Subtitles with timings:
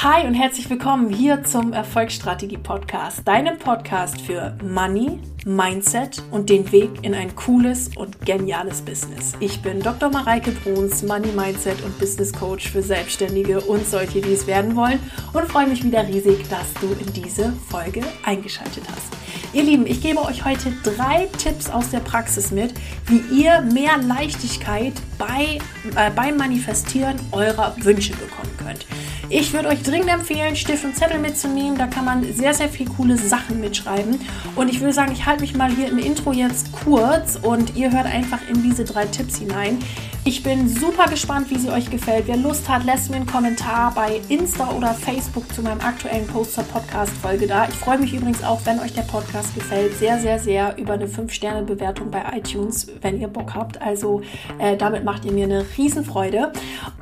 [0.00, 6.70] Hi und herzlich willkommen hier zum Erfolgsstrategie Podcast, deinem Podcast für Money, Mindset und den
[6.70, 9.32] Weg in ein cooles und geniales Business.
[9.40, 10.08] Ich bin Dr.
[10.08, 15.00] Mareike Bruns, Money Mindset und Business Coach für Selbstständige und solche, die es werden wollen
[15.32, 19.17] und freue mich wieder riesig, dass du in diese Folge eingeschaltet hast.
[19.54, 22.74] Ihr Lieben, ich gebe euch heute drei Tipps aus der Praxis mit,
[23.06, 25.58] wie ihr mehr Leichtigkeit bei,
[25.96, 28.86] äh, beim Manifestieren eurer Wünsche bekommen könnt.
[29.30, 31.78] Ich würde euch dringend empfehlen, Stift und Zettel mitzunehmen.
[31.78, 34.20] Da kann man sehr, sehr viele coole Sachen mitschreiben.
[34.54, 37.90] Und ich würde sagen, ich halte mich mal hier im Intro jetzt kurz und ihr
[37.90, 39.78] hört einfach in diese drei Tipps hinein.
[40.24, 42.26] Ich bin super gespannt, wie sie euch gefällt.
[42.26, 46.62] Wer Lust hat, lässt mir einen Kommentar bei Insta oder Facebook zu meinem aktuellen Poster
[46.64, 47.66] Podcast Folge da.
[47.66, 51.06] Ich freue mich übrigens auch, wenn euch der Podcast gefällt, sehr, sehr, sehr über eine
[51.06, 53.80] 5-Sterne-Bewertung bei iTunes, wenn ihr Bock habt.
[53.80, 54.22] Also
[54.58, 56.52] äh, damit macht ihr mir eine Riesenfreude.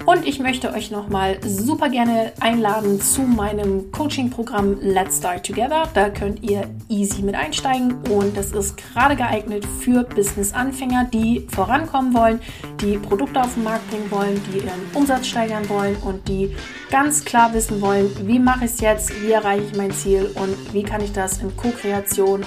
[0.05, 5.89] Und ich möchte euch nochmal super gerne einladen zu meinem Coaching-Programm Let's Start Together.
[5.95, 12.15] Da könnt ihr easy mit einsteigen und das ist gerade geeignet für Business-Anfänger, die vorankommen
[12.15, 12.41] wollen,
[12.81, 16.55] die Produkte auf den Markt bringen wollen, die ihren Umsatz steigern wollen und die
[16.91, 20.73] ganz klar wissen wollen, wie mache ich es jetzt, wie erreiche ich mein Ziel und
[20.73, 22.47] wie kann ich das in Co-Kreation und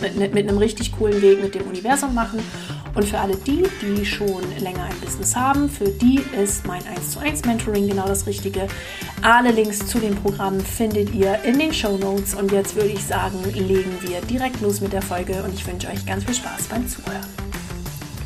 [0.00, 2.40] mit, mit einem richtig coolen Weg mit dem Universum machen.
[2.94, 7.12] Und für alle die, die schon länger ein Business haben, für die ist mein 1
[7.12, 8.66] zu 1 Mentoring genau das Richtige.
[9.22, 12.34] Alle Links zu den Programmen findet ihr in den Show Notes.
[12.34, 15.88] Und jetzt würde ich sagen, legen wir direkt los mit der Folge und ich wünsche
[15.88, 17.51] euch ganz viel Spaß beim Zuhören.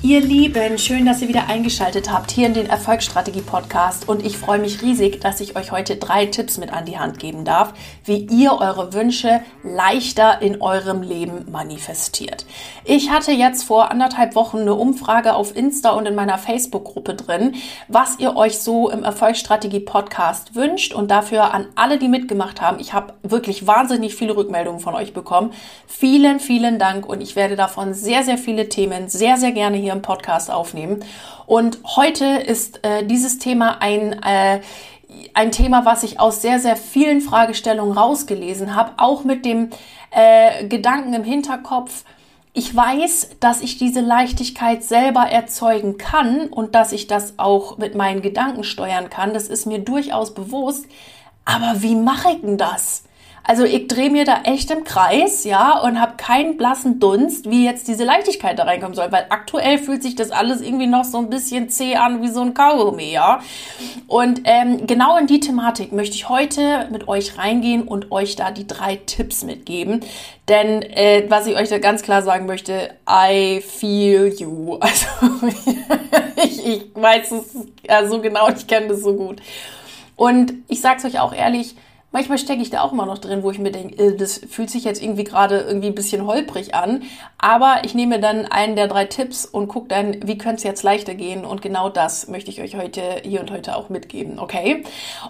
[0.07, 4.39] Ihr Lieben, schön, dass ihr wieder eingeschaltet habt hier in den Erfolgsstrategie Podcast und ich
[4.39, 7.75] freue mich riesig, dass ich euch heute drei Tipps mit an die Hand geben darf,
[8.05, 12.47] wie ihr eure Wünsche leichter in eurem Leben manifestiert.
[12.85, 17.57] Ich hatte jetzt vor anderthalb Wochen eine Umfrage auf Insta und in meiner Facebook-Gruppe drin,
[17.89, 22.79] was ihr euch so im Erfolgsstrategie Podcast wünscht und dafür an alle, die mitgemacht haben.
[22.79, 25.51] Ich habe wirklich wahnsinnig viele Rückmeldungen von euch bekommen.
[25.89, 29.96] Vielen, vielen Dank und ich werde davon sehr, sehr viele Themen sehr, sehr gerne hier
[29.97, 31.05] im Podcast aufnehmen.
[31.47, 34.61] Und heute ist äh, dieses Thema ein, äh,
[35.35, 39.71] ein Thema, was ich aus sehr, sehr vielen Fragestellungen rausgelesen habe, auch mit dem
[40.11, 42.05] äh, Gedanken im Hinterkopf,
[42.59, 47.95] ich weiß, dass ich diese Leichtigkeit selber erzeugen kann und dass ich das auch mit
[47.95, 49.35] meinen Gedanken steuern kann.
[49.35, 50.87] Das ist mir durchaus bewusst.
[51.45, 53.05] Aber wie mache ich denn das?
[53.49, 57.65] Also ich drehe mir da echt im Kreis, ja, und habe keinen blassen Dunst, wie
[57.65, 61.19] jetzt diese Leichtigkeit da reinkommen soll, weil aktuell fühlt sich das alles irgendwie noch so
[61.19, 63.39] ein bisschen zäh an wie so ein Kaugummi, ja.
[64.09, 68.51] Und ähm, genau in die Thematik möchte ich heute mit euch reingehen und euch da
[68.51, 70.01] die drei Tipps mitgeben.
[70.49, 74.81] Denn äh, was ich euch da ganz klar sagen möchte, I feel you.
[74.87, 75.07] Also
[76.43, 77.57] ich, ich weiß es
[77.89, 79.41] ja, so genau, ich kenne das so gut.
[80.17, 81.77] Und ich sag's euch auch ehrlich,
[82.17, 84.71] Manchmal stecke ich da auch immer noch drin, wo ich mir denke, äh, das fühlt
[84.71, 87.03] sich jetzt irgendwie gerade irgendwie ein bisschen holprig an.
[87.37, 90.83] Aber ich nehme dann einen der drei Tipps und gucke dann, wie könnte es jetzt
[90.83, 91.45] leichter gehen.
[91.45, 94.83] Und genau das möchte ich euch heute hier und heute auch mitgeben, okay?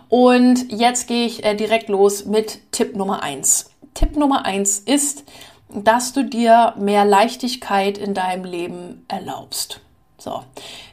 [0.09, 3.73] Und jetzt gehe ich äh, direkt los mit Tipp Nummer eins.
[3.95, 5.25] Tipp Nummer eins ist,
[5.69, 9.81] dass du dir mehr Leichtigkeit in deinem Leben erlaubst.
[10.27, 10.43] So,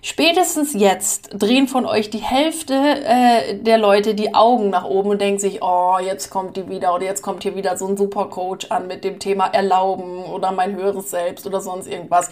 [0.04, 5.22] spätestens jetzt drehen von euch die Hälfte äh, der Leute die Augen nach oben und
[5.22, 8.70] denken sich, oh, jetzt kommt die wieder oder jetzt kommt hier wieder so ein Supercoach
[8.70, 12.30] an mit dem Thema Erlauben oder mein höheres Selbst oder sonst irgendwas.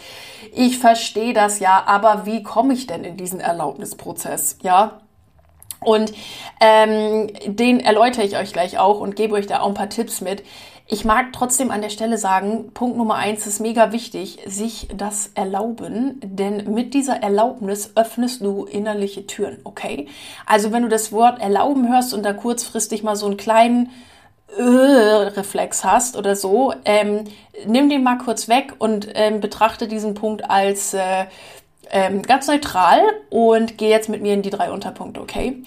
[0.53, 4.59] Ich verstehe das ja, aber wie komme ich denn in diesen Erlaubnisprozess?
[4.61, 5.01] Ja,
[5.83, 6.13] und
[6.59, 10.21] ähm, den erläutere ich euch gleich auch und gebe euch da auch ein paar Tipps
[10.21, 10.43] mit.
[10.87, 15.31] Ich mag trotzdem an der Stelle sagen, Punkt Nummer eins ist mega wichtig, sich das
[15.35, 20.07] erlauben, denn mit dieser Erlaubnis öffnest du innerliche Türen, okay?
[20.45, 23.89] Also wenn du das Wort erlauben hörst und da kurzfristig mal so einen kleinen
[24.57, 27.23] äh, Reflex hast oder so, ähm,
[27.65, 31.25] nimm den mal kurz weg und ähm, betrachte diesen Punkt als äh,
[31.91, 35.63] ähm, ganz neutral und geh jetzt mit mir in die drei Unterpunkte, okay?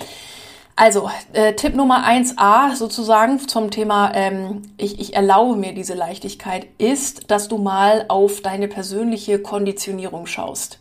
[0.77, 6.67] Also, äh, Tipp Nummer 1a sozusagen zum Thema, ähm, ich, ich erlaube mir diese Leichtigkeit,
[6.79, 10.81] ist, dass du mal auf deine persönliche Konditionierung schaust.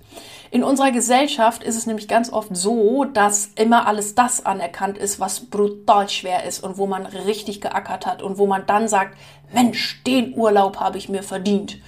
[0.49, 5.19] In unserer Gesellschaft ist es nämlich ganz oft so, dass immer alles das anerkannt ist,
[5.19, 9.17] was brutal schwer ist und wo man richtig geackert hat und wo man dann sagt,
[9.51, 11.79] Mensch, den Urlaub habe ich mir verdient.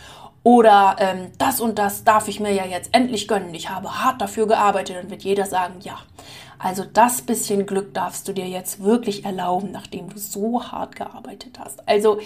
[0.46, 3.52] Oder ähm, das und das darf ich mir ja jetzt endlich gönnen.
[3.56, 4.96] Ich habe hart dafür gearbeitet.
[4.96, 5.98] Dann wird jeder sagen, ja.
[6.60, 11.58] Also das bisschen Glück darfst du dir jetzt wirklich erlauben, nachdem du so hart gearbeitet
[11.60, 11.90] hast.
[11.90, 12.20] Also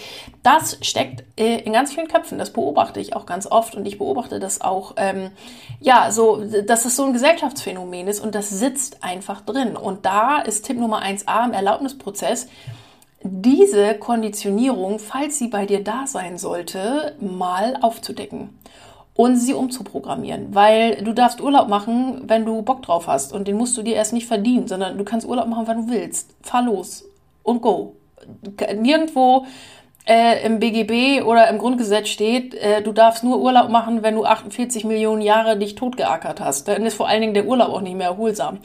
[0.44, 2.38] das steckt äh, in ganz vielen Köpfen.
[2.38, 5.32] Das beobachte ich auch ganz oft und ich beobachte das auch, ähm,
[5.80, 9.78] ja, so, dass es so ein Gesellschaftsphänomen ist und das sitzt einfach drin.
[9.78, 12.50] Und da ist Tipp Nummer 1a im Erlaubnisprozess,
[13.24, 18.58] diese Konditionierung, falls sie bei dir da sein sollte, mal aufzudecken
[19.14, 20.56] und sie umzuprogrammieren.
[20.56, 23.34] Weil du darfst Urlaub machen, wenn du Bock drauf hast.
[23.34, 25.94] Und den musst du dir erst nicht verdienen, sondern du kannst Urlaub machen, wann du
[25.94, 26.34] willst.
[26.42, 27.04] Fahr los
[27.44, 27.96] und go.
[28.78, 29.46] Nirgendwo
[30.08, 34.24] äh, im BGB oder im Grundgesetz steht, äh, du darfst nur Urlaub machen, wenn du
[34.24, 36.70] 48 Millionen Jahre dich totgeackert hast.
[36.70, 38.60] Dann ist vor allen Dingen der Urlaub auch nicht mehr erholsam.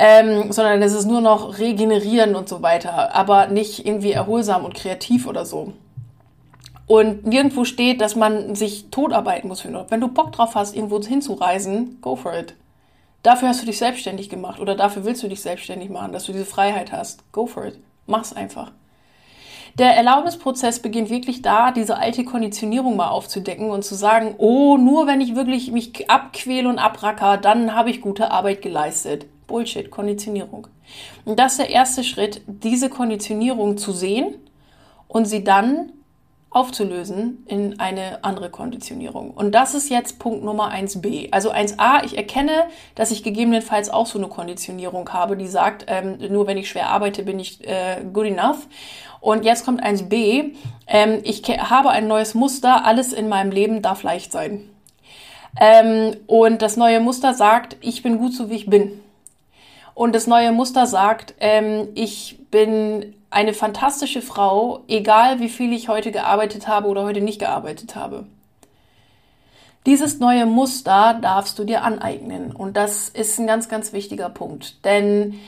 [0.00, 4.74] Ähm, sondern es ist nur noch regenerieren und so weiter, aber nicht irgendwie erholsam und
[4.74, 5.72] kreativ oder so
[6.88, 11.00] und nirgendwo steht, dass man sich totarbeiten muss für Wenn du Bock drauf hast, irgendwo
[11.00, 12.54] hinzureisen, go for it.
[13.22, 16.32] Dafür hast du dich selbstständig gemacht oder dafür willst du dich selbstständig machen, dass du
[16.32, 17.30] diese Freiheit hast.
[17.30, 17.78] Go for it.
[18.06, 18.72] Mach's einfach.
[19.78, 25.06] Der Erlaubnisprozess beginnt wirklich da, diese alte Konditionierung mal aufzudecken und zu sagen, oh, nur
[25.06, 29.26] wenn ich wirklich mich abquäle und abracker, dann habe ich gute Arbeit geleistet.
[29.48, 30.68] Bullshit, Konditionierung.
[31.24, 34.36] Und das ist der erste Schritt, diese Konditionierung zu sehen
[35.08, 35.92] und sie dann
[36.50, 39.32] aufzulösen in eine andere Konditionierung.
[39.32, 41.30] Und das ist jetzt Punkt Nummer 1b.
[41.30, 42.64] Also 1a, ich erkenne,
[42.94, 46.88] dass ich gegebenenfalls auch so eine Konditionierung habe, die sagt, ähm, nur wenn ich schwer
[46.88, 48.66] arbeite, bin ich äh, good enough.
[49.20, 50.54] Und jetzt kommt 1b,
[50.86, 54.70] ähm, ich habe ein neues Muster, alles in meinem Leben darf leicht sein.
[55.60, 59.00] Ähm, und das neue Muster sagt, ich bin gut so wie ich bin.
[59.98, 65.88] Und das neue Muster sagt, ähm, ich bin eine fantastische Frau, egal wie viel ich
[65.88, 68.24] heute gearbeitet habe oder heute nicht gearbeitet habe.
[69.86, 72.52] Dieses neue Muster darfst du dir aneignen.
[72.52, 74.84] Und das ist ein ganz, ganz wichtiger Punkt.
[74.84, 75.40] Denn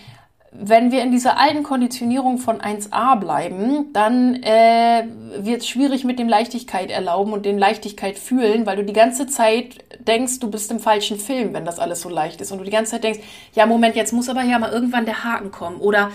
[0.52, 5.04] wenn wir in dieser alten Konditionierung von 1a bleiben, dann äh,
[5.38, 9.28] wird es schwierig mit dem Leichtigkeit erlauben und dem Leichtigkeit fühlen, weil du die ganze
[9.28, 12.50] Zeit denkst, du bist im falschen Film, wenn das alles so leicht ist.
[12.50, 13.20] Und du die ganze Zeit denkst,
[13.54, 15.76] ja, Moment, jetzt muss aber ja mal irgendwann der Haken kommen.
[15.76, 16.10] Oder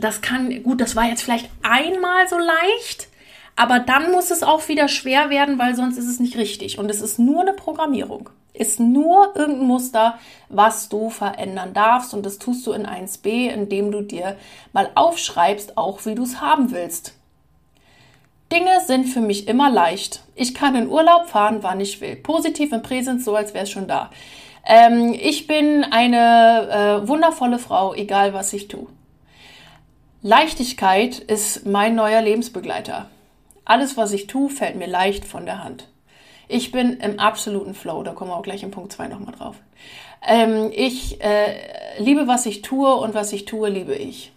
[0.00, 3.08] das kann, gut, das war jetzt vielleicht einmal so leicht,
[3.56, 6.78] aber dann muss es auch wieder schwer werden, weil sonst ist es nicht richtig.
[6.78, 8.30] Und es ist nur eine Programmierung.
[8.52, 10.18] Ist nur irgendein Muster,
[10.48, 12.12] was du verändern darfst.
[12.14, 14.36] Und das tust du in 1b, indem du dir
[14.72, 17.14] mal aufschreibst, auch wie du es haben willst.
[18.50, 20.22] Dinge sind für mich immer leicht.
[20.34, 22.16] Ich kann in Urlaub fahren, wann ich will.
[22.16, 24.10] Positiv im Präsens, so als wäre es schon da.
[24.64, 28.86] Ähm, ich bin eine äh, wundervolle Frau, egal was ich tue.
[30.22, 33.08] Leichtigkeit ist mein neuer Lebensbegleiter.
[33.64, 35.88] Alles, was ich tue, fällt mir leicht von der Hand.
[36.48, 39.56] Ich bin im absoluten Flow, da kommen wir auch gleich in Punkt 2 nochmal drauf.
[40.26, 41.54] Ähm, ich äh,
[41.98, 44.32] liebe, was ich tue und was ich tue, liebe ich.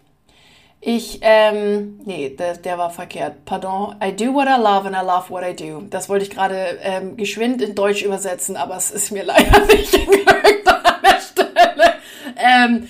[0.84, 3.46] Ich, ähm, nee, der, der war verkehrt.
[3.46, 3.96] Pardon.
[4.04, 5.84] I do what I love and I love what I do.
[5.90, 9.92] Das wollte ich gerade ähm, geschwind in Deutsch übersetzen, aber es ist mir leider nicht
[9.92, 11.94] geglückt an der Stelle.
[12.36, 12.90] Ähm,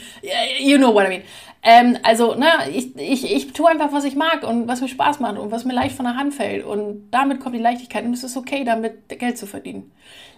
[0.60, 1.24] you know what I mean.
[1.64, 5.20] Ähm, also, ne, ich, ich, ich tue einfach, was ich mag und was mir Spaß
[5.20, 6.66] macht und was mir leicht von der Hand fällt.
[6.66, 9.92] Und damit kommt die Leichtigkeit und es ist okay, damit Geld zu verdienen.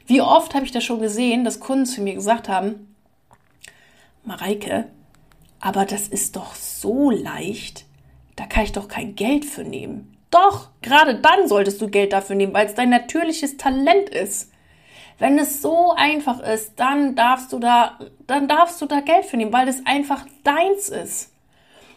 [0.05, 2.93] Wie oft habe ich das schon gesehen, dass Kunden zu mir gesagt haben,
[4.25, 4.89] Mareike,
[5.61, 7.85] aber das ist doch so leicht,
[8.35, 10.17] da kann ich doch kein Geld für nehmen.
[10.29, 14.51] Doch, gerade dann solltest du Geld dafür nehmen, weil es dein natürliches Talent ist.
[15.23, 17.97] Wenn es so einfach ist, dann darfst du da,
[18.27, 21.32] dann darfst du da Geld für nehmen, weil es einfach deins ist.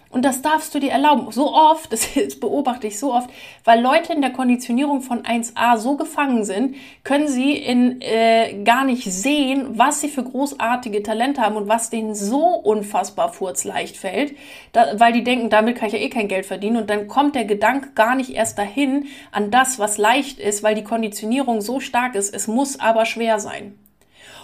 [0.08, 1.30] Und das darfst du dir erlauben.
[1.32, 3.28] So oft, das beobachte ich so oft,
[3.64, 8.84] weil Leute in der Konditionierung von 1a so gefangen sind, können sie in, äh, gar
[8.84, 14.34] nicht sehen, was sie für großartige Talente haben und was denen so unfassbar furzleicht fällt,
[14.72, 16.76] da, weil die denken, damit kann ich ja eh kein Geld verdienen.
[16.76, 20.74] Und dann kommt der Gedanke gar nicht erst dahin an das, was leicht ist, weil
[20.74, 22.34] die Konditionierung so stark ist.
[22.34, 23.78] Es muss aber schwer sein.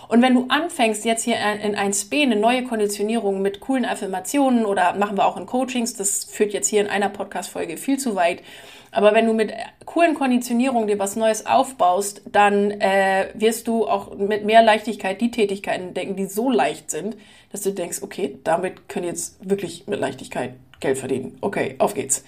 [0.09, 4.94] Und wenn du anfängst, jetzt hier in 1b eine neue Konditionierung mit coolen Affirmationen oder
[4.94, 8.42] machen wir auch in Coachings, das führt jetzt hier in einer Podcast-Folge viel zu weit.
[8.90, 9.52] Aber wenn du mit
[9.87, 15.30] coolen Konditionierungen dir was Neues aufbaust, dann äh, wirst du auch mit mehr Leichtigkeit die
[15.30, 17.16] Tätigkeiten denken, die so leicht sind,
[17.50, 21.38] dass du denkst, okay, damit können jetzt wirklich mit Leichtigkeit Geld verdienen.
[21.40, 22.23] Okay, auf geht's.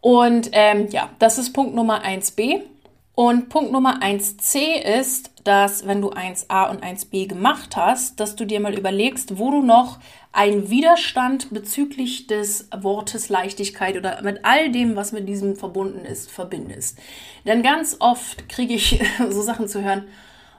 [0.00, 2.60] Und ähm, ja, das ist Punkt Nummer 1b.
[3.14, 8.44] Und Punkt Nummer 1c ist, dass wenn du 1a und 1b gemacht hast, dass du
[8.44, 9.98] dir mal überlegst, wo du noch
[10.32, 16.30] einen Widerstand bezüglich des Wortes Leichtigkeit oder mit all dem, was mit diesem verbunden ist,
[16.30, 16.98] verbindest.
[17.46, 20.08] Denn ganz oft kriege ich so Sachen zu hören,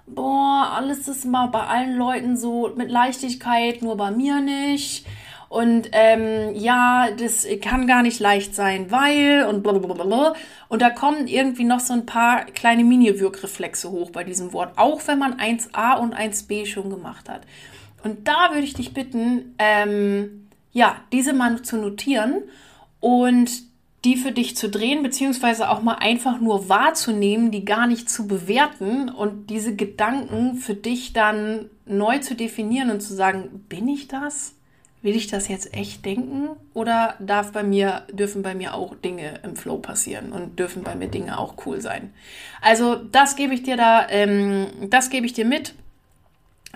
[0.07, 5.05] boah, alles ist mal bei allen Leuten so mit Leichtigkeit, nur bei mir nicht.
[5.49, 10.33] Und ähm, ja, das kann gar nicht leicht sein, weil und blablabla.
[10.67, 15.01] Und da kommen irgendwie noch so ein paar kleine Mini-Wirkreflexe hoch bei diesem Wort, auch
[15.07, 17.41] wenn man 1a und 1b schon gemacht hat.
[18.03, 22.43] Und da würde ich dich bitten, ähm, ja, diese mal zu notieren
[22.99, 23.49] und
[24.05, 28.27] die für dich zu drehen, beziehungsweise auch mal einfach nur wahrzunehmen, die gar nicht zu
[28.27, 34.07] bewerten und diese Gedanken für dich dann neu zu definieren und zu sagen, bin ich
[34.07, 34.53] das?
[35.05, 36.49] Will ich das jetzt echt denken?
[36.73, 40.95] Oder darf bei mir, dürfen bei mir auch Dinge im Flow passieren und dürfen bei
[40.95, 42.11] mir Dinge auch cool sein?
[42.59, 45.75] Also, das gebe ich dir da, ähm, das gebe ich dir mit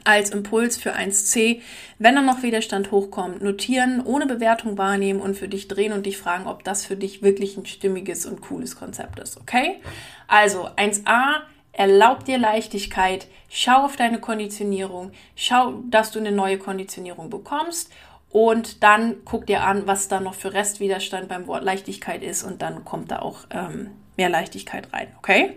[0.04, 1.62] als Impuls für 1c,
[1.98, 6.20] wenn dann noch Widerstand hochkommt, notieren, ohne Bewertung wahrnehmen und für dich drehen und dich
[6.20, 9.82] fragen, ob das für dich wirklich ein stimmiges und cooles Konzept ist, okay?
[10.28, 17.32] Also 1a, erlaub dir Leichtigkeit, schau auf deine Konditionierung, schau, dass du eine neue Konditionierung
[17.32, 17.92] bekommst
[18.32, 22.62] und dann guck dir an, was da noch für Restwiderstand beim Wort Leichtigkeit ist und
[22.62, 25.56] dann kommt da auch ähm, mehr Leichtigkeit rein, okay?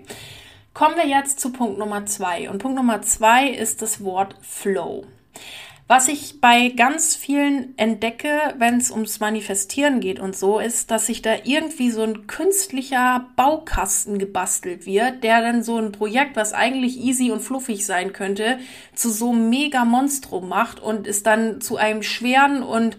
[0.74, 2.48] Kommen wir jetzt zu Punkt Nummer zwei.
[2.48, 5.04] Und Punkt Nummer zwei ist das Wort Flow.
[5.88, 11.06] Was ich bei ganz vielen entdecke, wenn es ums Manifestieren geht und so, ist, dass
[11.06, 16.54] sich da irgendwie so ein künstlicher Baukasten gebastelt wird, der dann so ein Projekt, was
[16.54, 18.58] eigentlich easy und fluffig sein könnte,
[18.94, 22.96] zu so einem mega Monstrum macht und es dann zu einem schweren und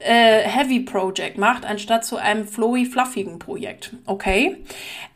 [0.00, 3.94] äh, Heavy Project macht, anstatt zu einem flowy, fluffigen Projekt.
[4.06, 4.56] Okay?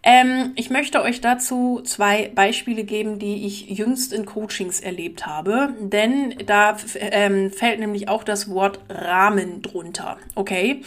[0.03, 5.75] Ähm, ich möchte euch dazu zwei Beispiele geben, die ich jüngst in Coachings erlebt habe,
[5.81, 10.19] denn da ähm, fällt nämlich auch das Wort Rahmen drunter.
[10.35, 10.83] Okay?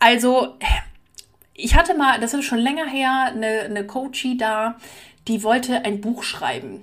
[0.00, 0.54] Also,
[1.52, 4.76] ich hatte mal, das ist schon länger her, eine, eine Coachie da,
[5.28, 6.80] die wollte ein Buch schreiben.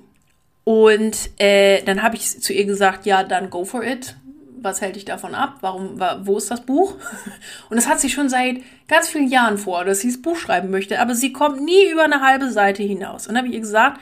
[0.64, 4.16] Und äh, dann habe ich zu ihr gesagt, ja, dann go for it
[4.62, 5.58] was hält dich davon ab?
[5.62, 6.96] Warum, wo ist das Buch?
[7.70, 10.70] Und das hat sie schon seit ganz vielen Jahren vor, dass sie das Buch schreiben
[10.70, 13.28] möchte, aber sie kommt nie über eine halbe Seite hinaus.
[13.28, 14.00] Und dann habe ich ihr gesagt,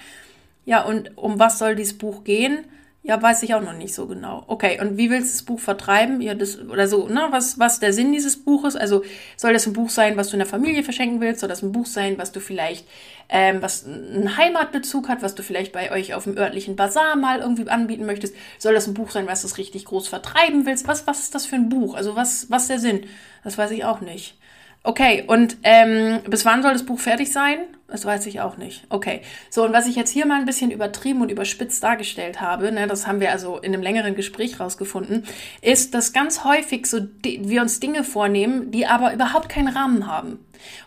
[0.66, 2.66] ja, und um was soll dieses Buch gehen?
[3.10, 4.44] Ja, weiß ich auch noch nicht so genau.
[4.46, 6.22] Okay, und wie willst du das Buch vertreiben?
[6.22, 7.26] Ja, das, oder so, ne?
[7.32, 8.76] Was, was der Sinn dieses Buches?
[8.76, 9.04] Also,
[9.36, 11.40] soll das ein Buch sein, was du in der Familie verschenken willst?
[11.40, 12.86] Soll das ein Buch sein, was du vielleicht,
[13.28, 17.40] ähm, was einen Heimatbezug hat, was du vielleicht bei euch auf dem örtlichen Bazar mal
[17.40, 18.36] irgendwie anbieten möchtest?
[18.60, 20.88] Soll das ein Buch sein, was du richtig groß vertreiben willst?
[20.88, 21.96] Was, was ist das für ein Buch?
[21.96, 23.08] Also, was, was der Sinn?
[23.44, 24.38] Das weiß ich auch nicht.
[24.84, 27.60] Okay, und ähm, bis wann soll das Buch fertig sein?
[27.88, 28.86] Das weiß ich auch nicht.
[28.90, 29.22] Okay.
[29.50, 32.88] So, und was ich jetzt hier mal ein bisschen übertrieben und überspitzt dargestellt habe, ne,
[32.88, 35.26] das haben wir also in einem längeren Gespräch rausgefunden,
[35.62, 40.40] ist, dass ganz häufig so wir uns Dinge vornehmen, die aber überhaupt keinen Rahmen haben.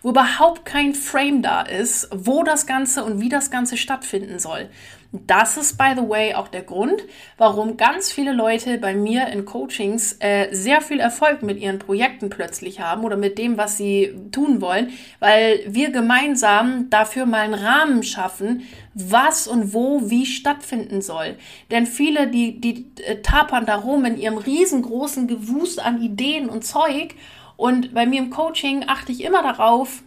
[0.03, 4.69] Wo überhaupt kein Frame da ist, wo das Ganze und wie das Ganze stattfinden soll.
[5.15, 7.05] Das ist, by the way, auch der Grund,
[7.37, 12.31] warum ganz viele Leute bei mir in Coachings äh, sehr viel Erfolg mit ihren Projekten
[12.31, 14.91] plötzlich haben oder mit dem, was sie tun wollen,
[15.21, 18.63] weil wir gemeinsam dafür mal einen Rahmen schaffen,
[18.95, 21.37] was und wo wie stattfinden soll.
[21.71, 27.15] Denn viele, die, die äh, tapern darum in ihrem riesengroßen Gewust an Ideen und Zeug.
[27.59, 30.03] Und bei mir im Coaching achte ich immer darauf,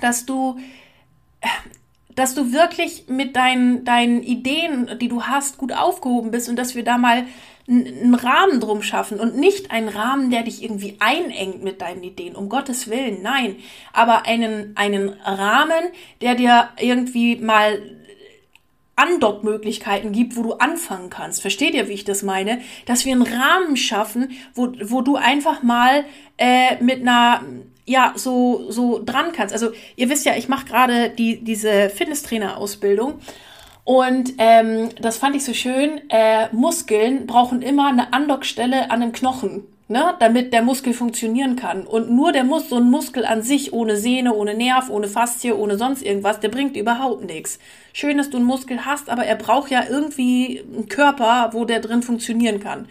[0.00, 0.58] dass du
[2.18, 6.74] dass du wirklich mit deinen, deinen Ideen, die du hast, gut aufgehoben bist und dass
[6.74, 7.26] wir da mal
[7.68, 12.34] einen Rahmen drum schaffen und nicht einen Rahmen, der dich irgendwie einengt mit deinen Ideen,
[12.34, 13.56] um Gottes Willen, nein,
[13.92, 17.80] aber einen, einen Rahmen, der dir irgendwie mal
[18.96, 21.40] Andockmöglichkeiten gibt, wo du anfangen kannst.
[21.40, 22.60] Versteht ihr, wie ich das meine?
[22.86, 26.04] Dass wir einen Rahmen schaffen, wo, wo du einfach mal
[26.36, 27.42] äh, mit einer
[27.88, 29.52] ja so so dran kannst.
[29.52, 33.20] Also ihr wisst ja, ich mache gerade die diese Fitnesstrainer-Ausbildung
[33.88, 36.02] und ähm, das fand ich so schön.
[36.10, 39.64] Äh, Muskeln brauchen immer eine Andockstelle an einem Knochen.
[39.90, 41.86] Ne, damit der Muskel funktionieren kann.
[41.86, 45.56] Und nur der Mus so ein Muskel an sich, ohne Sehne, ohne Nerv, ohne Faszie,
[45.56, 47.58] ohne sonst irgendwas, der bringt überhaupt nichts.
[47.94, 51.80] Schön, dass du einen Muskel hast, aber er braucht ja irgendwie einen Körper, wo der
[51.80, 52.86] drin funktionieren kann.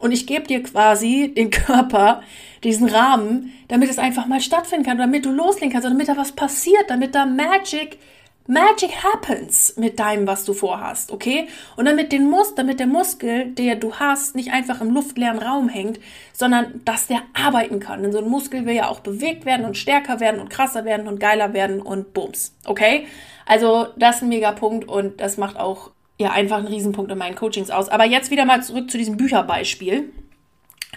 [0.00, 2.22] Und ich gebe dir quasi den Körper,
[2.64, 6.32] diesen Rahmen, damit es einfach mal stattfinden kann, damit du loslegen kannst, damit da was
[6.32, 7.98] passiert, damit da Magic,
[8.46, 11.46] Magic happens mit deinem, was du vorhast, okay?
[11.76, 15.68] Und damit den Mus damit der Muskel, der du hast, nicht einfach im luftleeren Raum
[15.68, 16.00] hängt,
[16.32, 18.02] sondern dass der arbeiten kann.
[18.02, 21.06] Denn so ein Muskel will ja auch bewegt werden und stärker werden und krasser werden
[21.06, 23.06] und geiler werden und bums, okay?
[23.46, 27.34] Also das ist ein Megapunkt und das macht auch ja einfach ein Riesenpunkt in meinen
[27.34, 27.88] Coachings aus.
[27.88, 30.12] Aber jetzt wieder mal zurück zu diesem Bücherbeispiel.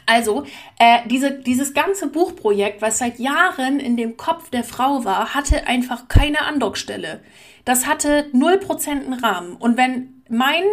[0.06, 0.44] Also,
[0.80, 5.68] äh, diese, dieses ganze Buchprojekt, was seit Jahren in dem Kopf der Frau war, hatte
[5.68, 7.22] einfach keine Andockstelle.
[7.64, 9.56] Das hatte 0% Rahmen.
[9.56, 10.64] Und wenn mein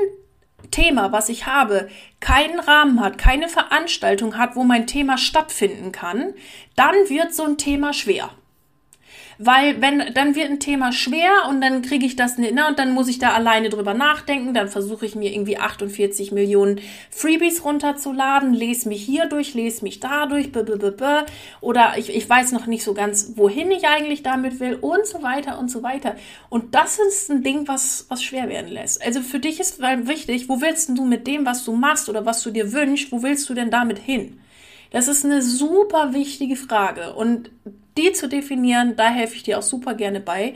[0.70, 1.88] Thema, was ich habe,
[2.18, 6.34] keinen Rahmen hat, keine Veranstaltung hat, wo mein Thema stattfinden kann,
[6.74, 8.30] dann wird so ein Thema schwer
[9.42, 12.78] weil wenn dann wird ein Thema schwer und dann kriege ich das nicht, ne, und
[12.78, 16.78] dann muss ich da alleine drüber nachdenken, dann versuche ich mir irgendwie 48 Millionen
[17.10, 20.50] Freebies runterzuladen, lese mich hier durch, lese mich da durch,
[21.62, 25.22] oder ich, ich weiß noch nicht so ganz, wohin ich eigentlich damit will und so
[25.22, 26.16] weiter und so weiter.
[26.50, 29.02] Und das ist ein Ding, was, was schwer werden lässt.
[29.02, 32.42] Also für dich ist wichtig, wo willst du mit dem, was du machst oder was
[32.42, 34.38] du dir wünschst, wo willst du denn damit hin?
[34.90, 37.50] Das ist eine super wichtige Frage und
[37.96, 40.54] die zu definieren, da helfe ich dir auch super gerne bei.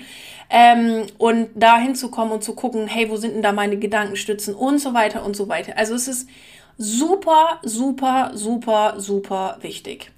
[0.50, 4.78] Ähm, und da hinzukommen und zu gucken, hey, wo sind denn da meine Gedankenstützen und
[4.78, 5.76] so weiter und so weiter.
[5.76, 6.28] Also es ist
[6.78, 10.10] super, super, super, super wichtig.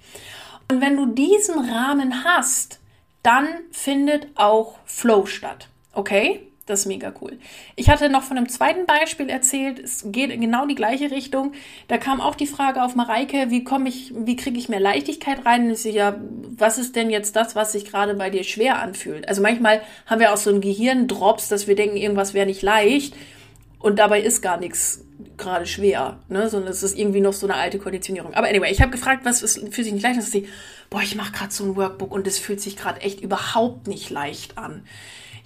[0.69, 2.79] Und wenn du diesen Rahmen hast,
[3.23, 5.69] dann findet auch Flow statt.
[5.93, 6.46] Okay?
[6.67, 7.39] Das ist mega cool.
[7.77, 9.79] Ich hatte noch von einem zweiten Beispiel erzählt.
[9.79, 11.53] Es geht in genau die gleiche Richtung.
[11.87, 15.45] Da kam auch die Frage auf Mareike, wie komme ich, wie kriege ich mehr Leichtigkeit
[15.45, 15.69] rein?
[15.69, 16.17] Und so, ja,
[16.57, 19.29] was ist denn jetzt das, was sich gerade bei dir schwer anfühlt?
[19.29, 23.15] Also manchmal haben wir auch so ein Gehirndrops, dass wir denken, irgendwas wäre nicht leicht.
[23.79, 25.05] Und dabei ist gar nichts
[25.37, 26.49] gerade schwer, ne?
[26.49, 28.33] sondern es ist irgendwie noch so eine alte Konditionierung.
[28.33, 30.31] Aber anyway, ich habe gefragt, was ist für sich nicht leicht ist.
[30.31, 30.47] Sie,
[30.89, 34.09] boah, ich mache gerade so ein Workbook und es fühlt sich gerade echt überhaupt nicht
[34.09, 34.83] leicht an.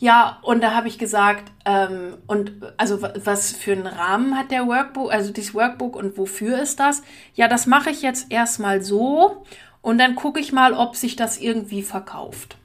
[0.01, 4.65] Ja, und da habe ich gesagt, ähm, und also was für einen Rahmen hat der
[4.65, 7.03] Workbook, also dieses Workbook und wofür ist das?
[7.35, 9.45] Ja, das mache ich jetzt erstmal so
[9.83, 12.57] und dann gucke ich mal, ob sich das irgendwie verkauft.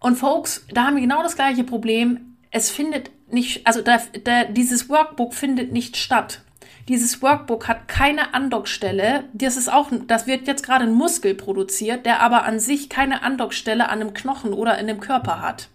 [0.00, 2.38] Und Folks, da haben wir genau das gleiche Problem.
[2.50, 6.40] Es findet nicht, also da, da, dieses Workbook findet nicht statt.
[6.88, 9.24] Dieses Workbook hat keine Andockstelle.
[9.34, 13.22] Das ist auch, das wird jetzt gerade ein Muskel produziert, der aber an sich keine
[13.22, 15.68] Andockstelle an einem Knochen oder in dem Körper hat.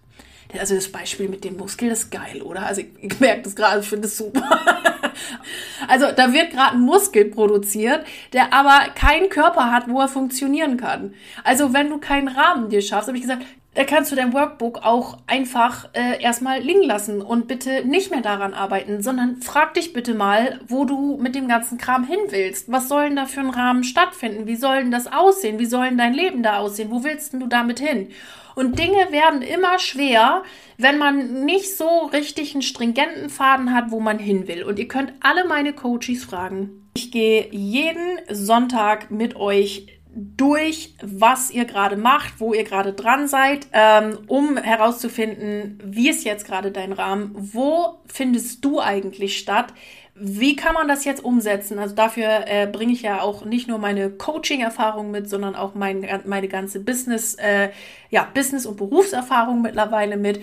[0.57, 2.65] Also das Beispiel mit dem Muskel ist geil, oder?
[2.65, 4.41] Also ich, ich merke das gerade, ich finde es super.
[5.87, 8.03] also da wird gerade ein Muskel produziert,
[8.33, 11.13] der aber keinen Körper hat, wo er funktionieren kann.
[11.43, 13.45] Also wenn du keinen Rahmen dir schaffst, habe ich gesagt,
[13.85, 18.53] kannst du dein Workbook auch einfach äh, erstmal liegen lassen und bitte nicht mehr daran
[18.53, 22.71] arbeiten, sondern frag dich bitte mal, wo du mit dem ganzen Kram hin willst.
[22.71, 24.47] Was soll denn da für ein Rahmen stattfinden?
[24.47, 25.59] Wie soll denn das aussehen?
[25.59, 26.91] Wie soll denn dein Leben da aussehen?
[26.91, 28.09] Wo willst denn du damit hin?
[28.55, 30.43] Und Dinge werden immer schwer,
[30.77, 34.63] wenn man nicht so richtig einen stringenten Faden hat, wo man hin will.
[34.63, 36.89] Und ihr könnt alle meine Coaches fragen.
[36.95, 43.27] Ich gehe jeden Sonntag mit euch durch, was ihr gerade macht, wo ihr gerade dran
[43.27, 49.73] seid, ähm, um herauszufinden, wie ist jetzt gerade dein Rahmen, wo findest du eigentlich statt,
[50.21, 51.79] wie kann man das jetzt umsetzen?
[51.79, 56.05] Also dafür äh, bringe ich ja auch nicht nur meine Coaching-Erfahrung mit, sondern auch mein,
[56.25, 57.69] meine ganze Business, äh,
[58.09, 60.41] ja, Business- und Berufserfahrung mittlerweile mit.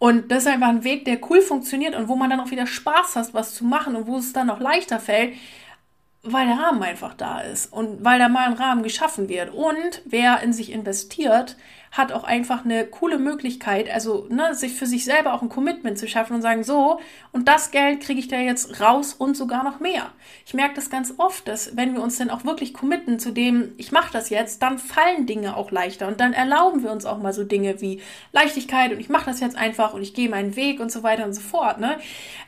[0.00, 2.66] Und das ist einfach ein Weg, der cool funktioniert und wo man dann auch wieder
[2.66, 5.34] Spaß hat, was zu machen und wo es dann noch leichter fällt,
[6.22, 9.52] weil der Rahmen einfach da ist und weil da mal ein Rahmen geschaffen wird.
[9.52, 11.56] Und wer in sich investiert,
[11.92, 15.98] hat auch einfach eine coole Möglichkeit, also ne, sich für sich selber auch ein Commitment
[15.98, 16.98] zu schaffen und sagen, so,
[17.32, 20.10] und das Geld kriege ich da jetzt raus und sogar noch mehr.
[20.46, 23.72] Ich merke das ganz oft, dass wenn wir uns dann auch wirklich committen zu dem,
[23.76, 27.18] ich mache das jetzt, dann fallen Dinge auch leichter und dann erlauben wir uns auch
[27.18, 28.00] mal so Dinge wie
[28.32, 31.26] Leichtigkeit und ich mache das jetzt einfach und ich gehe meinen Weg und so weiter
[31.26, 31.78] und so fort.
[31.78, 31.98] Ne?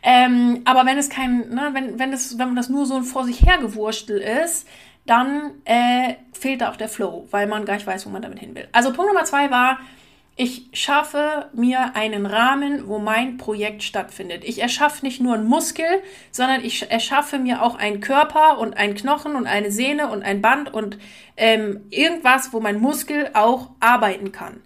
[0.02, 3.24] Ähm, aber wenn es kein, ne, wenn, wenn, es, wenn das nur so ein vor
[3.24, 4.66] sich hergewurstel ist,
[5.06, 8.38] dann äh, fehlt da auch der Flow, weil man gar nicht weiß, wo man damit
[8.38, 8.68] hin will.
[8.72, 9.78] Also Punkt Nummer zwei war,
[10.36, 14.42] ich schaffe mir einen Rahmen, wo mein Projekt stattfindet.
[14.44, 15.86] Ich erschaffe nicht nur einen Muskel,
[16.32, 20.42] sondern ich erschaffe mir auch einen Körper und einen Knochen und eine Sehne und ein
[20.42, 20.98] Band und
[21.36, 24.60] ähm, irgendwas, wo mein Muskel auch arbeiten kann.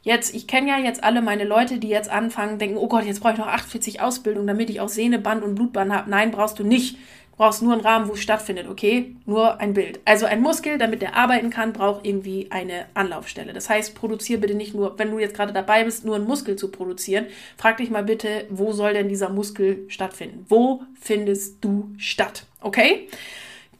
[0.00, 3.20] Jetzt, ich kenne ja jetzt alle meine Leute, die jetzt anfangen, denken, oh Gott, jetzt
[3.20, 6.10] brauche ich noch 48 Ausbildungen, damit ich auch Sehne, Band und Blutbahn habe.
[6.10, 6.96] Nein, brauchst du nicht
[7.42, 9.16] brauchst nur einen Rahmen, wo es stattfindet, okay?
[9.26, 9.98] Nur ein Bild.
[10.04, 13.52] Also ein Muskel, damit der arbeiten kann, braucht irgendwie eine Anlaufstelle.
[13.52, 16.54] Das heißt, produziere bitte nicht nur, wenn du jetzt gerade dabei bist, nur einen Muskel
[16.54, 17.26] zu produzieren,
[17.56, 20.46] frag dich mal bitte, wo soll denn dieser Muskel stattfinden?
[20.48, 22.46] Wo findest du statt?
[22.60, 23.08] Okay?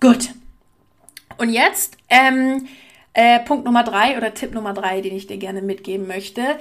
[0.00, 0.30] Gut.
[1.38, 2.66] Und jetzt, ähm,
[3.14, 6.58] äh, Punkt Nummer drei oder Tipp Nummer drei, den ich dir gerne mitgeben möchte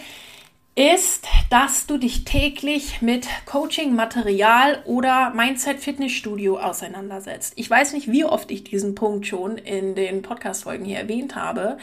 [0.75, 7.53] ist, dass du dich täglich mit Coaching-Material oder Mindset-Fitnessstudio auseinandersetzt.
[7.57, 11.77] Ich weiß nicht, wie oft ich diesen Punkt schon in den Podcast-Folgen hier erwähnt habe.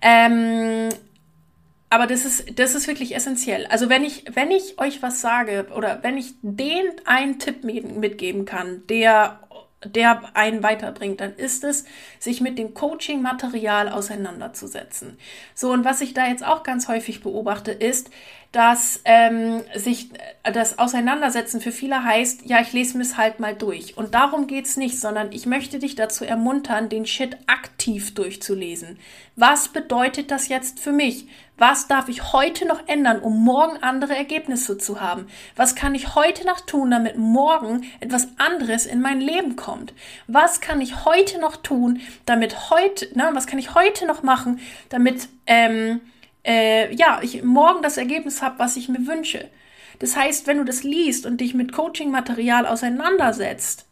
[0.00, 0.90] Ähm,
[1.92, 3.66] aber das ist, das ist wirklich essentiell.
[3.66, 8.44] Also wenn ich, wenn ich euch was sage oder wenn ich den einen Tipp mitgeben
[8.44, 9.40] kann, der
[9.84, 11.84] der einen weiterbringt, dann ist es,
[12.18, 15.18] sich mit dem Coaching-Material auseinanderzusetzen.
[15.54, 18.10] So, und was ich da jetzt auch ganz häufig beobachte, ist,
[18.52, 20.10] dass ähm, sich
[20.42, 23.96] äh, das Auseinandersetzen für viele heißt, ja, ich lese mir es halt mal durch.
[23.96, 28.98] Und darum geht's nicht, sondern ich möchte dich dazu ermuntern, den Shit aktiv durchzulesen.
[29.36, 31.28] Was bedeutet das jetzt für mich?
[31.56, 35.26] Was darf ich heute noch ändern, um morgen andere Ergebnisse zu haben?
[35.54, 39.92] Was kann ich heute noch tun, damit morgen etwas anderes in mein Leben kommt?
[40.26, 44.58] Was kann ich heute noch tun, damit heute, na, was kann ich heute noch machen,
[44.88, 46.00] damit ähm,
[46.44, 49.48] äh, ja, ich morgen das Ergebnis habe, was ich mir wünsche.
[49.98, 53.86] Das heißt, wenn du das liest und dich mit Coaching-Material auseinandersetzt,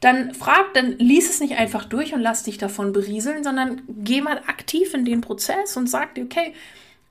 [0.00, 4.20] dann frag, dann lies es nicht einfach durch und lass dich davon berieseln, sondern geh
[4.20, 6.54] mal aktiv in den Prozess und sag dir, okay,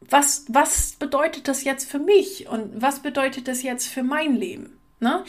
[0.09, 4.77] was, was bedeutet das jetzt für mich und was bedeutet das jetzt für mein Leben?
[4.99, 5.23] Ne?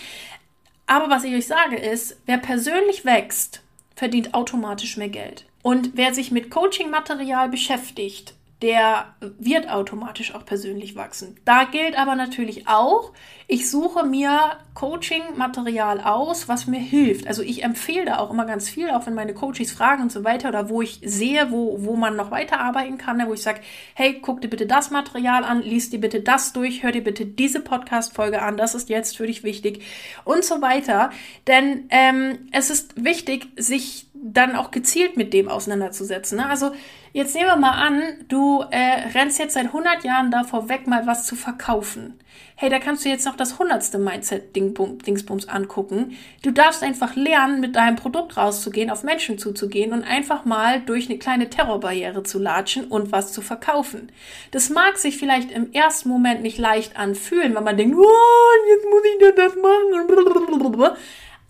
[0.87, 3.63] Aber was ich euch sage ist, wer persönlich wächst,
[3.97, 5.47] verdient automatisch mehr Geld.
[5.63, 11.37] Und wer sich mit Coaching-Material beschäftigt, der wird automatisch auch persönlich wachsen.
[11.44, 13.12] Da gilt aber natürlich auch,
[13.46, 17.27] ich suche mir Coaching-Material aus, was mir hilft.
[17.27, 20.24] Also ich empfehle da auch immer ganz viel, auch wenn meine Coaches fragen und so
[20.24, 23.61] weiter oder wo ich sehe, wo, wo man noch weiterarbeiten kann, ne, wo ich sage,
[23.92, 27.27] hey, guck dir bitte das Material an, lies dir bitte das durch, hör dir bitte
[27.27, 29.83] diese Podcast-Folge an, das ist jetzt für dich wichtig
[30.24, 31.11] und so weiter.
[31.46, 36.39] Denn ähm, es ist wichtig, sich dann auch gezielt mit dem auseinanderzusetzen.
[36.39, 36.49] Ne?
[36.49, 36.73] Also
[37.17, 41.07] Jetzt nehmen wir mal an, du äh, rennst jetzt seit 100 Jahren davor weg, mal
[41.07, 42.19] was zu verkaufen.
[42.57, 46.17] Hey, da kannst du jetzt noch das hundertste Mindset-Dingsbums angucken.
[46.43, 51.09] Du darfst einfach lernen, mit deinem Produkt rauszugehen, auf Menschen zuzugehen und einfach mal durch
[51.09, 54.11] eine kleine Terrorbarriere zu latschen und was zu verkaufen.
[54.51, 58.87] Das mag sich vielleicht im ersten Moment nicht leicht anfühlen, weil man denkt, oh, jetzt
[58.91, 61.05] muss ich da das machen.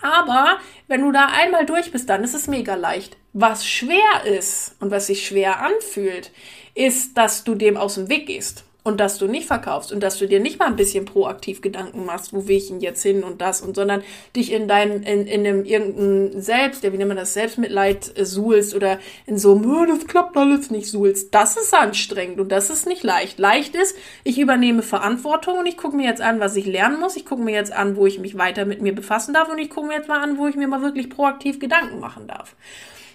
[0.05, 3.17] Aber wenn du da einmal durch bist, dann ist es mega leicht.
[3.33, 6.31] Was schwer ist und was sich schwer anfühlt,
[6.75, 10.19] ist, dass du dem aus dem Weg gehst und dass du nicht verkaufst und dass
[10.19, 13.25] du dir nicht mal ein bisschen proaktiv Gedanken machst, wo will ich ihn jetzt hin
[13.25, 14.03] und das und sondern
[14.37, 18.27] dich in deinem in, in einem irgendeinem Selbst, der wie nennt man das Selbstmitleid äh,
[18.27, 21.35] suhlst oder in so oh, das klappt alles nicht suhlst.
[21.35, 23.39] Das ist anstrengend und das ist nicht leicht.
[23.39, 27.17] Leicht ist, ich übernehme Verantwortung und ich gucke mir jetzt an, was ich lernen muss.
[27.17, 29.71] Ich gucke mir jetzt an, wo ich mich weiter mit mir befassen darf und ich
[29.71, 32.55] gucke mir jetzt mal an, wo ich mir mal wirklich proaktiv Gedanken machen darf.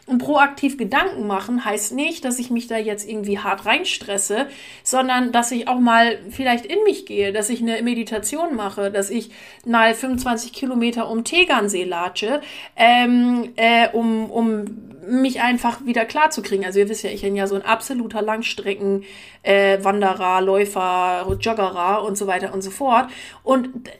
[0.09, 4.47] Und proaktiv Gedanken machen heißt nicht, dass ich mich da jetzt irgendwie hart reinstresse,
[4.81, 9.11] sondern dass ich auch mal vielleicht in mich gehe, dass ich eine Meditation mache, dass
[9.11, 9.29] ich
[9.67, 12.41] mal 25 Kilometer um Tegernsee latsche,
[12.75, 14.65] ähm, äh, um, um
[15.07, 16.65] mich einfach wieder klar zu kriegen.
[16.65, 19.03] Also ihr wisst ja, ich bin ja so ein absoluter Langstrecken
[19.43, 23.11] äh, Wanderer, Läufer, Joggerer und so weiter und so fort.
[23.43, 23.91] Und äh,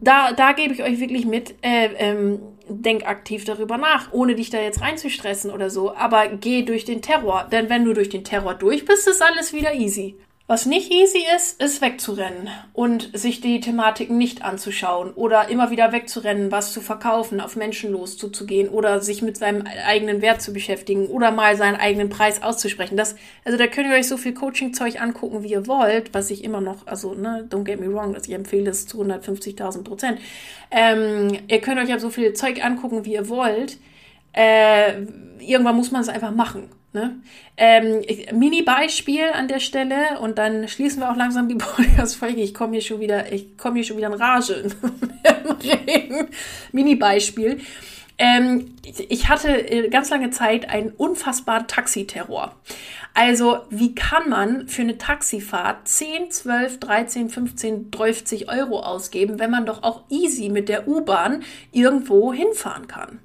[0.00, 4.50] da, da gebe ich euch wirklich mit, äh, ähm, denk aktiv darüber nach, ohne dich
[4.50, 5.94] da jetzt reinzustressen oder so.
[5.94, 7.48] Aber geh durch den Terror.
[7.50, 10.16] Denn wenn du durch den Terror durch bist, ist alles wieder easy.
[10.50, 15.92] Was nicht easy ist, ist wegzurennen und sich die Thematiken nicht anzuschauen oder immer wieder
[15.92, 21.06] wegzurennen, was zu verkaufen, auf Menschen loszugehen oder sich mit seinem eigenen Wert zu beschäftigen
[21.06, 22.96] oder mal seinen eigenen Preis auszusprechen.
[22.96, 26.42] Das, also da könnt ihr euch so viel Coaching-Zeug angucken, wie ihr wollt, was ich
[26.42, 30.18] immer noch, also, ne, don't get me wrong, dass ich empfehle es zu 150.000 Prozent.
[30.72, 33.78] Ähm, ihr könnt euch ja so viel Zeug angucken, wie ihr wollt.
[34.32, 35.02] Äh,
[35.38, 36.70] irgendwann muss man es einfach machen.
[36.92, 37.20] Ne?
[37.56, 42.40] Ähm, Mini-Beispiel an der Stelle und dann schließen wir auch langsam die Podcast-Folge.
[42.40, 44.70] Ich komme hier schon wieder, ich komme hier schon wieder in Rage.
[46.72, 47.60] Mini-Beispiel.
[48.18, 52.54] Ähm, ich hatte äh, ganz lange Zeit einen unfassbaren Taxiterror.
[53.14, 59.50] Also, wie kann man für eine Taxifahrt 10, 12, 13, 15, 30 Euro ausgeben, wenn
[59.50, 63.20] man doch auch easy mit der U-Bahn irgendwo hinfahren kann?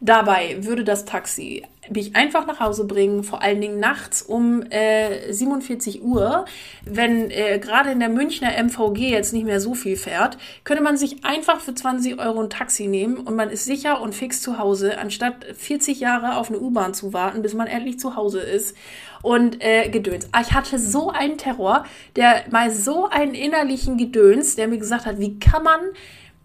[0.00, 5.32] Dabei würde das Taxi mich einfach nach Hause bringen, vor allen Dingen nachts um äh,
[5.32, 6.44] 47 Uhr.
[6.84, 10.96] Wenn äh, gerade in der Münchner MVG jetzt nicht mehr so viel fährt, könnte man
[10.96, 14.58] sich einfach für 20 Euro ein Taxi nehmen und man ist sicher und fix zu
[14.58, 18.76] Hause, anstatt 40 Jahre auf eine U-Bahn zu warten, bis man endlich zu Hause ist
[19.22, 20.28] und äh, Gedöns.
[20.32, 21.84] Ah, ich hatte so einen Terror,
[22.16, 25.80] der mal so einen innerlichen Gedöns, der mir gesagt hat, wie kann man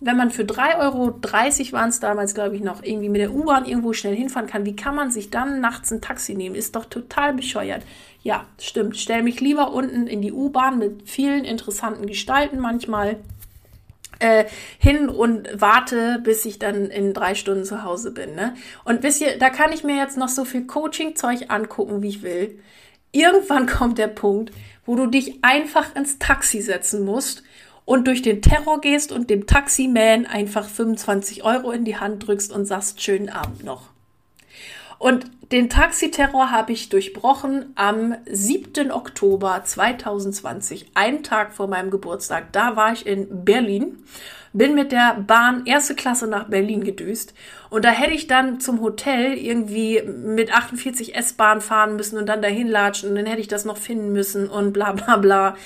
[0.02, 3.66] wenn man für 3,30 Euro waren es damals, glaube ich, noch irgendwie mit der U-Bahn
[3.66, 6.56] irgendwo schnell hinfahren kann, wie kann man sich dann nachts ein Taxi nehmen?
[6.56, 7.84] Ist doch total bescheuert.
[8.24, 8.98] Ja, stimmt.
[8.98, 13.18] Stell mich lieber unten in die U-Bahn mit vielen interessanten Gestalten manchmal
[14.18, 14.46] äh,
[14.80, 18.34] hin und warte, bis ich dann in drei Stunden zu Hause bin.
[18.34, 18.56] Ne?
[18.84, 22.24] Und wisst ihr, da kann ich mir jetzt noch so viel Coaching-Zeug angucken, wie ich
[22.24, 22.60] will.
[23.12, 24.52] Irgendwann kommt der Punkt,
[24.84, 27.44] wo du dich einfach ins Taxi setzen musst
[27.91, 32.54] und durch den Terror gehst und dem Taximan einfach 25 Euro in die Hand drückst
[32.54, 33.89] und sagst, schönen Abend noch.
[34.97, 38.93] Und den Taxiterror habe ich durchbrochen am 7.
[38.93, 42.54] Oktober 2020, einen Tag vor meinem Geburtstag.
[42.54, 43.97] Da war ich in Berlin,
[44.54, 47.34] bin mit der Bahn erste Klasse nach Berlin gedüst
[47.69, 52.41] und da hätte ich dann zum Hotel irgendwie mit 48 S-Bahn fahren müssen und dann
[52.41, 55.58] dahin latschen und dann hätte ich das noch finden müssen und bla bla bla.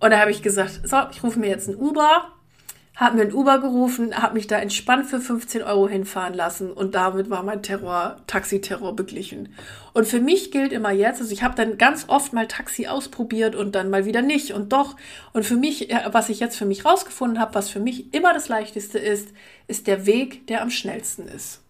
[0.00, 2.32] Und da habe ich gesagt, so, ich rufe mir jetzt ein Uber
[2.98, 6.96] habe mir ein Uber gerufen, habe mich da entspannt für 15 Euro hinfahren lassen und
[6.96, 9.54] damit war mein Terror, Taxiterror beglichen.
[9.94, 13.54] Und für mich gilt immer jetzt, also ich habe dann ganz oft mal Taxi ausprobiert
[13.54, 14.96] und dann mal wieder nicht und doch.
[15.32, 18.48] Und für mich, was ich jetzt für mich rausgefunden habe, was für mich immer das
[18.48, 19.28] Leichteste ist,
[19.68, 21.60] ist der Weg, der am schnellsten ist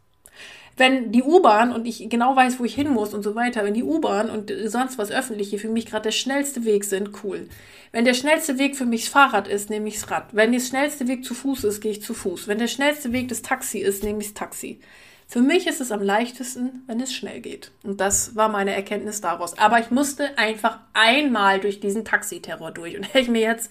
[0.79, 3.75] wenn die U-Bahn und ich genau weiß, wo ich hin muss und so weiter, wenn
[3.75, 7.49] die U-Bahn und sonst was Öffentliche für mich gerade der schnellste Weg sind, cool.
[7.93, 10.29] Wenn der schnellste Weg für mich das Fahrrad ist, nehme ich das Rad.
[10.33, 12.49] Wenn der schnellste Weg zu Fuß ist, gehe ich zu Fuß.
[12.49, 14.81] Wenn der schnellste Weg das Taxi ist, nehme ich das Taxi.
[15.27, 17.71] Für mich ist es am leichtesten, wenn es schnell geht.
[17.83, 19.59] Und das war meine Erkenntnis daraus.
[19.59, 22.97] Aber ich musste einfach einmal durch diesen Taxiterror durch.
[22.97, 23.71] Und hätte ich mir jetzt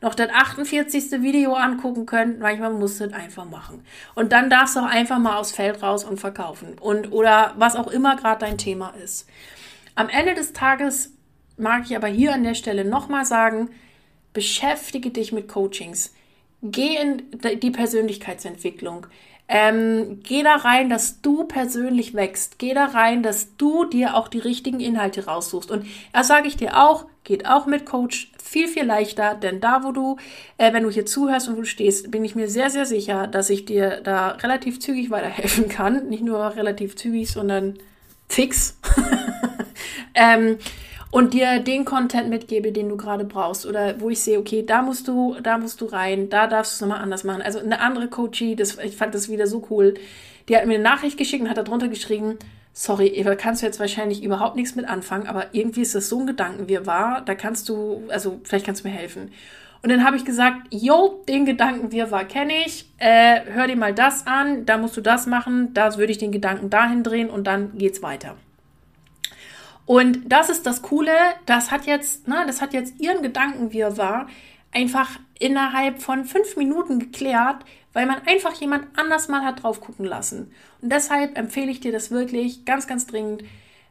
[0.00, 1.22] noch das 48.
[1.22, 2.38] Video angucken können.
[2.38, 3.84] Manchmal musst du es einfach machen.
[4.14, 6.76] Und dann darfst du auch einfach mal aufs Feld raus und verkaufen.
[6.80, 9.28] Und, oder was auch immer gerade dein Thema ist.
[9.94, 11.12] Am Ende des Tages
[11.56, 13.70] mag ich aber hier an der Stelle nochmal sagen,
[14.32, 16.12] beschäftige dich mit Coachings.
[16.62, 17.22] Geh in
[17.60, 19.06] die Persönlichkeitsentwicklung.
[19.46, 22.58] Ähm, geh da rein, dass du persönlich wächst.
[22.58, 25.70] Geh da rein, dass du dir auch die richtigen Inhalte raussuchst.
[25.70, 29.84] Und da sage ich dir auch, geht auch mit Coach viel, viel leichter, denn da,
[29.84, 30.16] wo du,
[30.58, 33.26] äh, wenn du hier zuhörst und wo du stehst, bin ich mir sehr, sehr sicher,
[33.26, 36.08] dass ich dir da relativ zügig weiterhelfen kann.
[36.08, 37.78] Nicht nur relativ zügig, sondern
[38.28, 38.78] fix.
[40.14, 40.58] ähm,
[41.14, 44.82] und dir den Content mitgebe, den du gerade brauchst oder wo ich sehe, okay, da
[44.82, 47.40] musst du, da musst du rein, da darfst du es nochmal anders machen.
[47.40, 49.94] Also eine andere Coachie, das, ich fand das wieder so cool,
[50.48, 52.36] die hat mir eine Nachricht geschickt und hat da drunter geschrieben,
[52.72, 56.18] sorry, Eva, kannst du jetzt wahrscheinlich überhaupt nichts mit anfangen, aber irgendwie ist das so
[56.18, 59.30] ein Gedanken, wie war, da kannst du, also vielleicht kannst du mir helfen.
[59.84, 63.76] Und dann habe ich gesagt, jo, den Gedanken wir war kenne ich, äh, hör dir
[63.76, 67.30] mal das an, da musst du das machen, da würde ich den Gedanken dahin drehen
[67.30, 68.34] und dann geht's weiter.
[69.86, 71.12] Und das ist das Coole,
[71.46, 74.28] das hat jetzt, ne, das hat jetzt ihren Gedanken, wie er war,
[74.72, 80.06] einfach innerhalb von fünf Minuten geklärt, weil man einfach jemand anders mal hat drauf gucken
[80.06, 80.52] lassen.
[80.80, 83.44] Und deshalb empfehle ich dir das wirklich ganz, ganz dringend.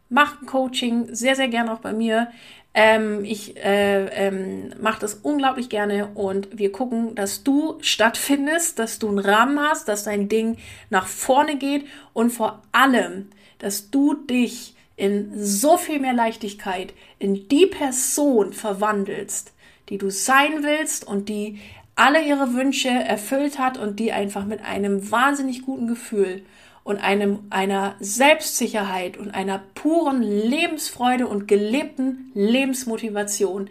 [0.09, 2.27] Mach ein Coaching, sehr, sehr gerne auch bei mir.
[2.73, 8.97] Ähm, ich äh, ähm, mache das unglaublich gerne und wir gucken, dass du stattfindest, dass
[8.97, 10.57] du einen Rahmen hast, dass dein Ding
[10.89, 13.29] nach vorne geht und vor allem,
[13.59, 19.53] dass du dich in so viel mehr Leichtigkeit in die Person verwandelst,
[19.89, 21.59] die du sein willst und die
[21.95, 26.43] alle ihre Wünsche erfüllt hat und die einfach mit einem wahnsinnig guten Gefühl
[26.83, 33.69] und einem, einer Selbstsicherheit und einer puren Lebensfreude und gelebten Lebensmotivation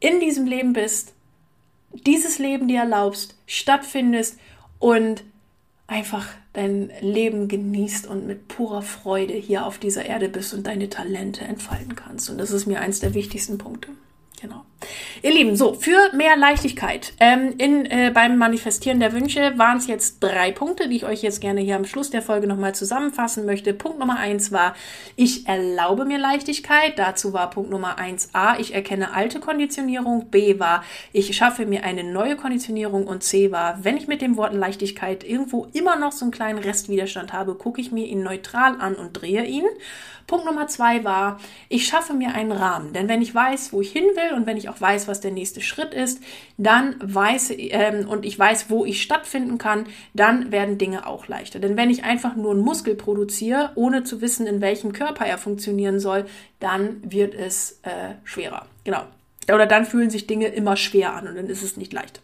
[0.00, 1.12] in diesem Leben bist,
[1.92, 4.38] dieses Leben dir erlaubst, stattfindest
[4.78, 5.24] und
[5.86, 10.88] einfach dein Leben genießt und mit purer Freude hier auf dieser Erde bist und deine
[10.88, 12.28] Talente entfalten kannst.
[12.30, 13.90] Und das ist mir eins der wichtigsten Punkte.
[14.40, 14.64] Genau.
[15.22, 19.86] Ihr Lieben, so, für mehr Leichtigkeit ähm, in, äh, beim Manifestieren der Wünsche waren es
[19.86, 23.44] jetzt drei Punkte, die ich euch jetzt gerne hier am Schluss der Folge nochmal zusammenfassen
[23.44, 23.74] möchte.
[23.74, 24.74] Punkt Nummer eins war,
[25.16, 26.98] ich erlaube mir Leichtigkeit.
[26.98, 30.30] Dazu war Punkt Nummer eins A, ich erkenne alte Konditionierung.
[30.30, 33.06] B war, ich schaffe mir eine neue Konditionierung.
[33.06, 36.58] Und C war, wenn ich mit dem Wort Leichtigkeit irgendwo immer noch so einen kleinen
[36.58, 39.66] Restwiderstand habe, gucke ich mir ihn neutral an und drehe ihn.
[40.30, 42.92] Punkt Nummer zwei war, ich schaffe mir einen Rahmen.
[42.92, 45.32] Denn wenn ich weiß, wo ich hin will und wenn ich auch weiß, was der
[45.32, 46.22] nächste Schritt ist,
[46.56, 51.58] dann weiß ähm, und ich weiß, wo ich stattfinden kann, dann werden Dinge auch leichter.
[51.58, 55.36] Denn wenn ich einfach nur einen Muskel produziere, ohne zu wissen, in welchem Körper er
[55.36, 56.26] funktionieren soll,
[56.60, 58.66] dann wird es äh, schwerer.
[58.84, 59.02] Genau.
[59.52, 62.22] Oder dann fühlen sich Dinge immer schwer an und dann ist es nicht leicht.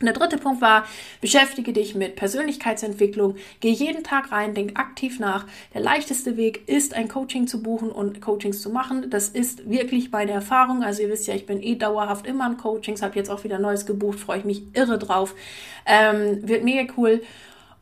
[0.00, 0.86] Und der dritte Punkt war,
[1.20, 5.46] beschäftige dich mit Persönlichkeitsentwicklung, geh jeden Tag rein, denk aktiv nach.
[5.74, 9.10] Der leichteste Weg ist, ein Coaching zu buchen und Coachings zu machen.
[9.10, 10.82] Das ist wirklich meine Erfahrung.
[10.82, 13.58] Also ihr wisst ja, ich bin eh dauerhaft immer an Coachings, habe jetzt auch wieder
[13.58, 15.34] Neues gebucht, freue ich mich irre drauf.
[15.84, 17.20] Ähm, wird mega cool.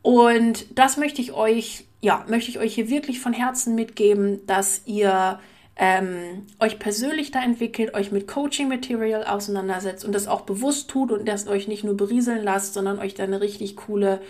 [0.02, 4.82] Und das möchte ich euch, ja, möchte ich euch hier wirklich von Herzen mitgeben, dass
[4.86, 5.38] ihr
[5.78, 11.26] ähm, euch persönlich da entwickelt, euch mit Coaching-Material auseinandersetzt und das auch bewusst tut und
[11.26, 14.20] das euch nicht nur berieseln lasst, sondern euch da eine richtig coole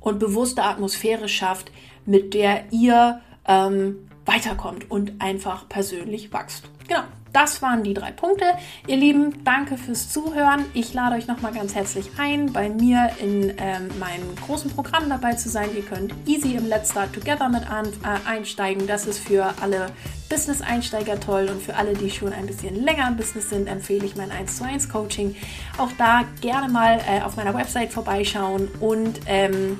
[0.00, 1.72] und bewusste Atmosphäre schafft,
[2.04, 6.64] mit der ihr ähm, weiterkommt und einfach persönlich wächst.
[6.86, 7.04] Genau.
[7.34, 8.44] Das waren die drei Punkte.
[8.86, 10.64] Ihr Lieben, danke fürs Zuhören.
[10.72, 15.34] Ich lade euch nochmal ganz herzlich ein, bei mir in ähm, meinem großen Programm dabei
[15.34, 15.68] zu sein.
[15.74, 18.86] Ihr könnt easy im Let's Start Together mit an, äh, einsteigen.
[18.86, 19.88] Das ist für alle
[20.28, 24.14] Business-Einsteiger toll und für alle, die schon ein bisschen länger im Business sind, empfehle ich
[24.16, 25.34] mein 1 zu 1 Coaching.
[25.76, 29.78] Auch da gerne mal äh, auf meiner Website vorbeischauen und ähm,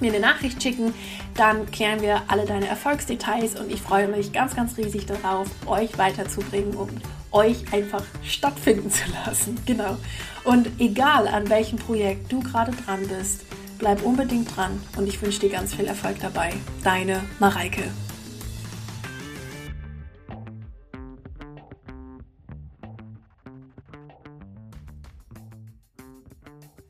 [0.00, 0.94] mir eine Nachricht schicken,
[1.34, 5.96] dann klären wir alle deine Erfolgsdetails und ich freue mich ganz, ganz riesig darauf, euch
[5.98, 6.92] weiterzubringen und
[7.32, 9.58] euch einfach stattfinden zu lassen.
[9.66, 9.96] Genau.
[10.44, 13.44] Und egal an welchem Projekt du gerade dran bist,
[13.78, 16.52] bleib unbedingt dran und ich wünsche dir ganz viel Erfolg dabei.
[16.82, 17.82] Deine Mareike.